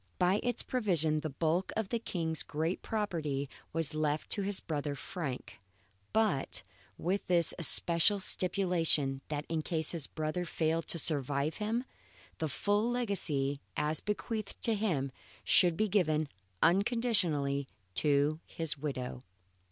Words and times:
By 0.17 0.39
its 0.41 0.63
provisions 0.63 1.21
the 1.21 1.29
bulk 1.29 1.71
of 1.77 1.89
the 1.89 1.99
King's 1.99 2.41
great 2.41 2.81
property 2.81 3.47
was 3.71 3.93
left 3.93 4.31
to 4.31 4.41
his 4.41 4.59
brother 4.59 4.95
Frank, 4.95 5.59
but 6.11 6.63
with 6.97 7.27
this 7.27 7.53
especial 7.59 8.19
stipulation 8.19 9.21
that 9.27 9.45
in 9.47 9.61
case 9.61 9.91
his 9.91 10.07
brother 10.07 10.43
failed 10.43 10.87
to 10.87 10.97
survive 10.97 11.57
him, 11.57 11.83
the 12.39 12.47
full 12.47 12.89
legacy 12.89 13.59
as 13.77 13.99
bequeathed 14.01 14.59
to 14.63 14.73
him 14.73 15.11
should 15.43 15.77
be 15.77 15.87
given 15.87 16.27
unconditionally 16.63 17.67
to 17.93 18.39
his 18.47 18.79
widow. 18.79 19.21